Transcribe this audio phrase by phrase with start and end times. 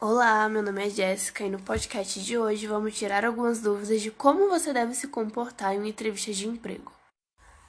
[0.00, 4.10] Olá, meu nome é Jéssica e no podcast de hoje vamos tirar algumas dúvidas de
[4.10, 6.92] como você deve se comportar em uma entrevista de emprego.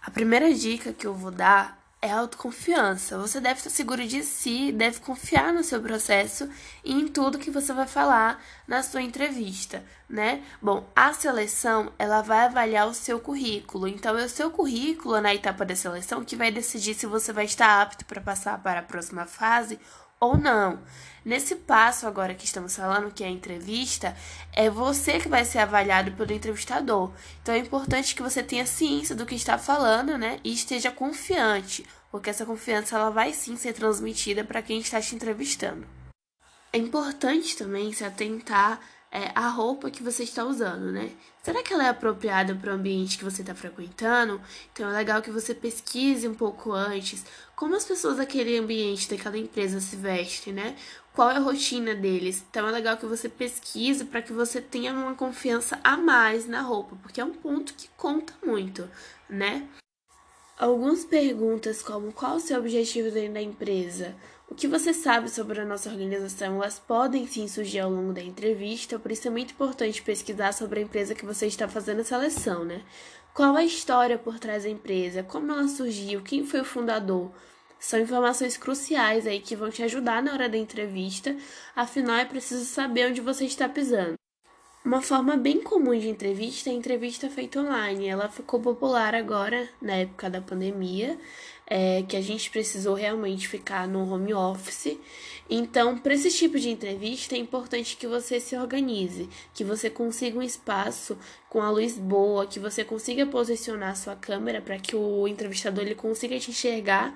[0.00, 3.18] A primeira dica que eu vou dar é autoconfiança.
[3.18, 6.48] Você deve estar seguro de si, deve confiar no seu processo
[6.84, 10.44] e em tudo que você vai falar na sua entrevista, né?
[10.62, 13.88] Bom, a seleção, ela vai avaliar o seu currículo.
[13.88, 17.46] Então, é o seu currículo na etapa da seleção que vai decidir se você vai
[17.46, 19.80] estar apto para passar para a próxima fase
[20.20, 20.78] ou não.
[21.24, 24.16] Nesse passo agora que estamos falando, que é a entrevista,
[24.52, 27.12] é você que vai ser avaliado pelo entrevistador.
[27.42, 30.40] Então é importante que você tenha ciência do que está falando, né?
[30.44, 35.14] E esteja confiante, porque essa confiança ela vai sim ser transmitida para quem está te
[35.14, 35.86] entrevistando.
[36.72, 41.10] É importante também se atentar é, a roupa que você está usando, né?
[41.42, 44.40] Será que ela é apropriada para o ambiente que você está frequentando?
[44.72, 47.24] Então é legal que você pesquise um pouco antes
[47.56, 50.76] como as pessoas daquele ambiente, daquela empresa se vestem, né?
[51.12, 52.44] Qual é a rotina deles?
[52.48, 56.62] Então é legal que você pesquise para que você tenha uma confiança a mais na
[56.62, 58.88] roupa, porque é um ponto que conta muito,
[59.28, 59.68] né?
[60.60, 64.14] Algumas perguntas como qual o seu objetivo dentro da empresa,
[64.46, 68.20] o que você sabe sobre a nossa organização, elas podem sim surgir ao longo da
[68.20, 72.04] entrevista, por isso é muito importante pesquisar sobre a empresa que você está fazendo a
[72.04, 72.82] seleção, né?
[73.32, 77.32] Qual a história por trás da empresa, como ela surgiu, quem foi o fundador.
[77.78, 81.34] São informações cruciais aí que vão te ajudar na hora da entrevista,
[81.74, 84.19] afinal é preciso saber onde você está pisando.
[84.82, 88.08] Uma forma bem comum de entrevista é a entrevista feita online.
[88.08, 91.18] Ela ficou popular agora, na época da pandemia,
[91.66, 94.98] é, que a gente precisou realmente ficar no home office.
[95.50, 100.38] Então, para esse tipo de entrevista, é importante que você se organize, que você consiga
[100.38, 101.18] um espaço
[101.50, 105.84] com a luz boa, que você consiga posicionar a sua câmera para que o entrevistador
[105.84, 107.14] ele consiga te enxergar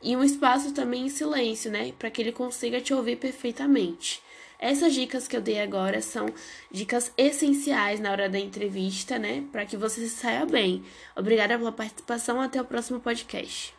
[0.00, 4.22] e um espaço também em silêncio, né, para que ele consiga te ouvir perfeitamente.
[4.62, 6.26] Essas dicas que eu dei agora são
[6.70, 9.42] dicas essenciais na hora da entrevista, né?
[9.50, 10.84] Para que você saia bem.
[11.16, 12.38] Obrigada pela participação.
[12.38, 13.74] Até o próximo podcast.